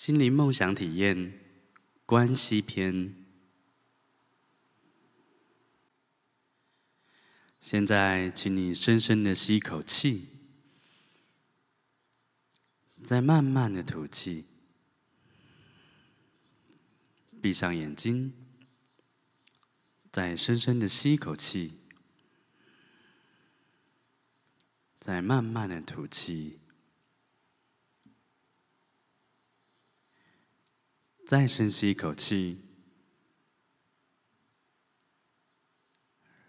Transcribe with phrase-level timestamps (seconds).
[0.00, 1.38] 心灵梦想体验
[2.06, 3.14] 关系篇。
[7.60, 10.28] 现在，请你深深的吸一口气，
[13.04, 14.46] 再慢慢的吐气。
[17.42, 18.32] 闭上眼睛，
[20.10, 21.78] 再深深的吸一口气，
[24.98, 26.58] 再慢慢的吐气。
[31.30, 32.58] 再深吸一口气，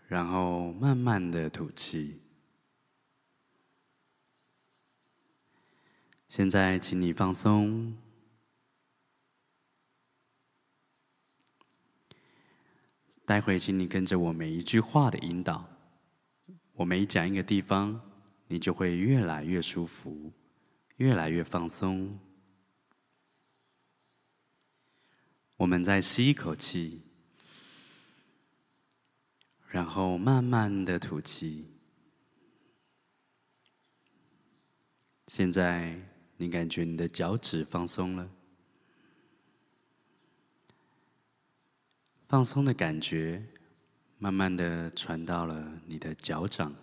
[0.07, 2.19] 然后慢慢的吐气。
[6.27, 7.95] 现在，请你放松。
[13.23, 15.63] 待会，请你跟着我每一句话的引导，
[16.73, 18.01] 我每讲一个地方，
[18.47, 20.33] 你就会越来越舒服，
[20.97, 22.19] 越来越放松。
[25.61, 27.03] 我们再吸一口气，
[29.67, 31.67] 然后慢慢的吐气。
[35.27, 36.01] 现在
[36.37, 38.27] 你感觉你的脚趾放松了，
[42.27, 43.45] 放松的感觉
[44.17, 46.73] 慢慢的传到了你的脚掌，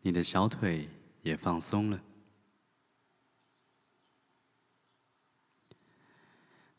[0.00, 0.88] 你的小腿
[1.22, 2.02] 也放松了。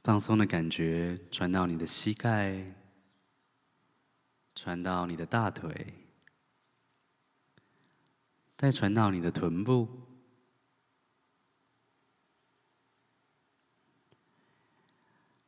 [0.08, 2.64] 放松的感觉传到你的膝盖，
[4.56, 5.94] 传到你的大腿，
[8.56, 9.86] 再传到你的臀部，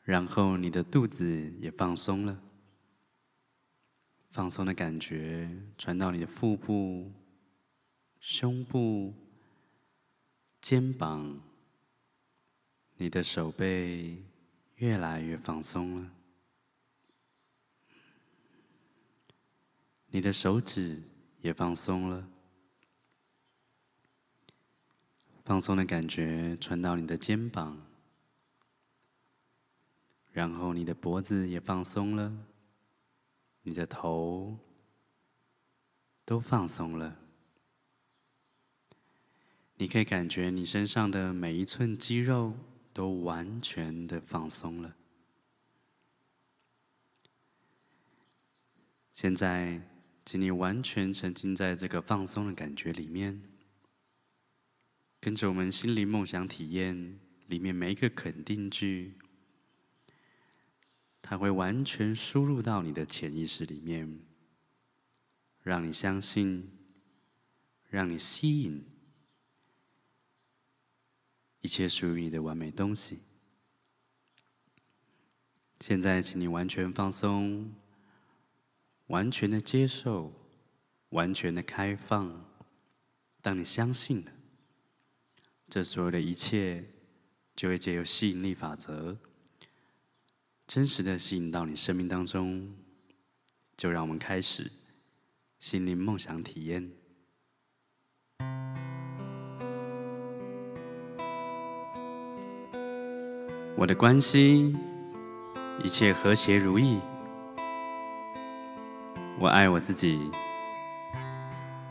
[0.04, 1.26] 然后你的肚子
[1.62, 2.38] 也放松了。
[4.32, 7.10] 放松的感觉传到你的腹部、
[8.20, 9.14] 胸部、
[10.60, 11.42] 肩膀、
[12.98, 14.22] 你的手背。
[14.80, 16.10] 越来越放松了，
[20.08, 21.04] 你的手指
[21.42, 22.26] 也放松了，
[25.44, 27.86] 放松的感觉传到你的肩膀，
[30.32, 32.34] 然后你的脖子也放松了，
[33.64, 34.58] 你的头
[36.24, 37.20] 都放松了，
[39.76, 42.54] 你可以感觉你身上的每一寸肌肉。
[42.94, 44.96] 都完全的放松了。
[49.12, 49.82] 现在，
[50.24, 53.42] 请你完全沉浸在这个放松的感觉里面，
[55.20, 59.16] 跟着我们心灵梦想体验里面每一个肯定句，
[61.22, 64.22] 它会完全输入到你的潜意识里面，
[65.64, 66.72] 让你相信，
[67.90, 68.86] 让你吸引。
[71.62, 73.20] 一切属于你的完美东西。
[75.80, 77.74] 现在，请你完全放松，
[79.08, 80.34] 完全的接受，
[81.10, 82.46] 完全的开放。
[83.42, 84.32] 当你相信了，
[85.70, 86.86] 这所有的一切
[87.56, 89.18] 就会借由吸引力法则，
[90.68, 92.76] 真实的吸引到你生命当中。
[93.78, 94.70] 就让我们开始
[95.58, 96.92] 心灵梦想体验。
[103.80, 104.78] 我的关心
[105.82, 107.00] 一切和谐如意，
[109.40, 110.20] 我爱我自己，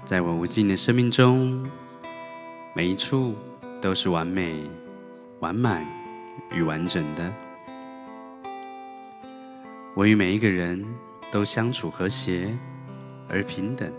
[0.05, 1.67] 在我无尽的生命中，
[2.75, 3.35] 每一处
[3.81, 4.71] 都是完美、
[5.41, 5.83] 完满
[6.53, 7.33] 与完整的。
[9.95, 10.85] 我与每一个人
[11.31, 12.55] 都相处和谐
[13.31, 13.91] 而平等，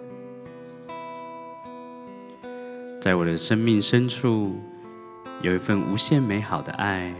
[3.01, 4.61] 在我的生命深处
[5.41, 7.11] 有一份无限美好的爱。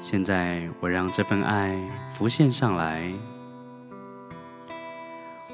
[0.00, 1.76] 现在，我让这份爱
[2.12, 3.10] 浮现上来，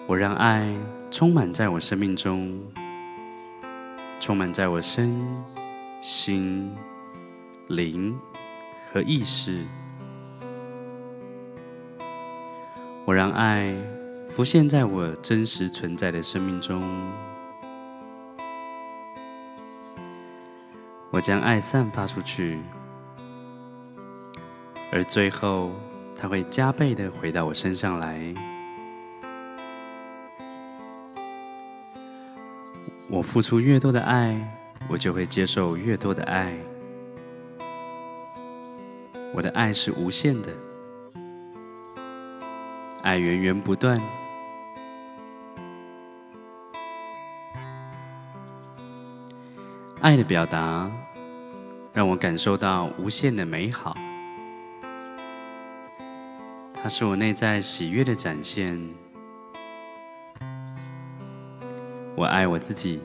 [0.06, 0.75] 我让爱
[1.11, 2.61] 充满在我生命中，
[4.19, 5.25] 充满在我身
[6.03, 6.75] 心
[7.69, 8.19] 灵
[8.92, 9.65] 和意识。
[13.07, 13.72] 我让爱
[14.34, 16.83] 浮现在我真实存在的生命中，
[21.10, 22.59] 我将爱散发出去。
[24.92, 25.71] 而最后，
[26.16, 28.34] 它会加倍的回到我身上来。
[33.09, 34.37] 我付出越多的爱，
[34.89, 36.57] 我就会接受越多的爱。
[39.33, 40.53] 我的爱是无限的，
[43.03, 44.01] 爱源源不断。
[50.01, 50.91] 爱的表达
[51.92, 53.97] 让我感受到无限的美好，
[56.82, 58.80] 它是我内在喜悦的展现。
[62.16, 63.00] 我爱我自己，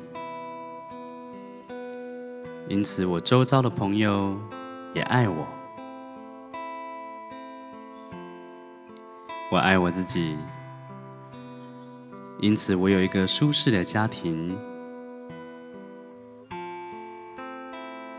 [2.70, 4.40] 因此我周遭的朋友
[4.94, 5.46] 也爱我。
[9.52, 10.38] 我爱我自己，
[12.40, 14.58] 因此我有一个舒适的家庭。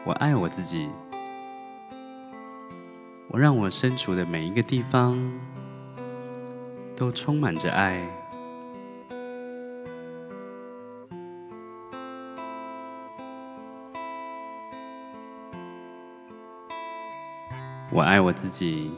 [0.04, 0.88] 我爱我自己，
[3.36, 5.18] 让我身处的每一个地方
[6.96, 8.00] 都充满着爱。
[17.92, 18.90] 我爱我自己，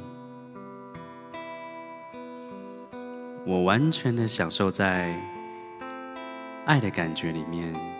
[3.47, 5.15] 我完全的享受在
[6.65, 7.98] 爱的感觉里面。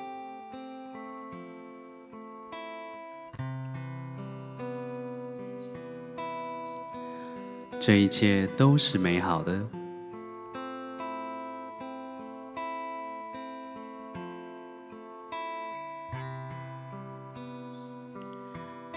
[7.81, 9.65] 这一切都是美好的。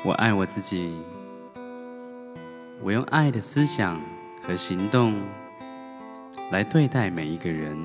[0.03, 0.99] 我爱我自己，
[2.81, 4.01] 我用爱的思想
[4.41, 5.21] 和行动
[6.51, 7.77] 来对待每一个人。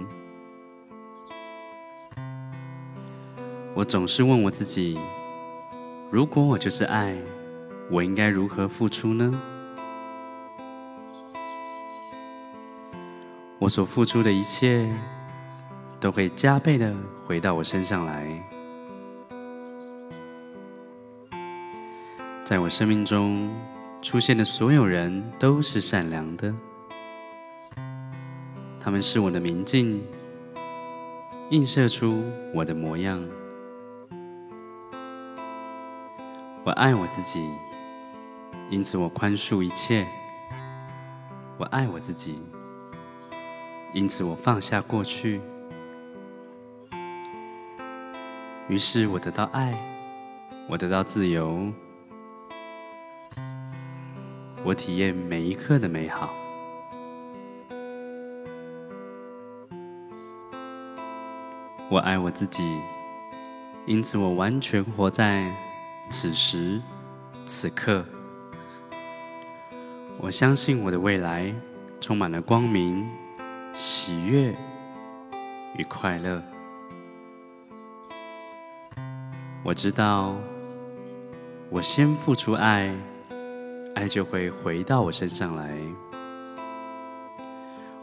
[3.74, 4.98] 我总是问我自己：
[6.10, 7.14] 如果我就是爱，
[7.90, 9.38] 我应该如何付出呢？
[13.58, 14.86] 我所付出的一切，
[15.98, 16.94] 都会加倍的
[17.26, 18.26] 回到我身上来。
[22.44, 23.50] 在我生命中
[24.02, 26.54] 出现的所有人都是善良的，
[28.78, 30.00] 他们是我的明镜，
[31.50, 32.22] 映射出
[32.54, 33.20] 我的模样。
[36.62, 37.48] 我爱我自己，
[38.68, 40.06] 因此我宽恕一切。
[41.56, 42.38] 我爱我自己。
[43.96, 45.40] 因此，我放下过去，
[48.68, 49.74] 于是我得到爱，
[50.68, 51.72] 我得到自由，
[54.62, 56.28] 我体验每一刻的美好。
[61.88, 62.62] 我爱我自己，
[63.86, 65.50] 因此我完全活在
[66.10, 66.82] 此时
[67.46, 68.04] 此刻。
[70.18, 71.50] 我相信我的未来
[71.98, 73.08] 充满了光明。
[73.76, 74.56] 喜悦
[75.76, 76.42] 与快乐，
[79.62, 80.34] 我知道，
[81.68, 82.90] 我先付出爱，
[83.94, 85.76] 爱就会回到我身上来。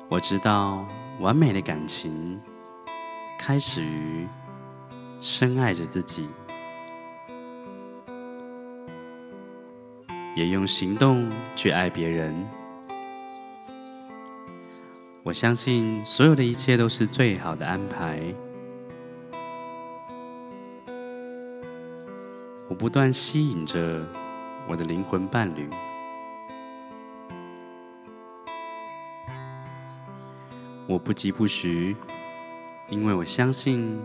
[0.10, 0.86] 我知道，
[1.20, 2.40] 完美的感情
[3.40, 4.28] 开始于
[5.20, 6.30] 深爱着自己，
[10.36, 12.63] 也用行动去爱别人。
[15.24, 18.22] 我相信所有的一切都是最好的安排。
[22.68, 24.06] 我不断吸引着
[24.68, 25.70] 我的灵魂伴侣。
[30.86, 31.96] 我不疾不徐，
[32.90, 33.98] 因为我相信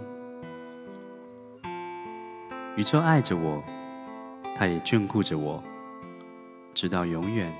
[2.76, 3.60] 宇宙爱着我，
[4.54, 5.60] 它也眷顾着我，
[6.72, 7.52] 直到永远。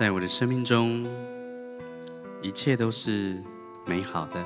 [0.00, 1.06] 在我的生命中，
[2.40, 3.36] 一切都是
[3.84, 4.42] 美好的。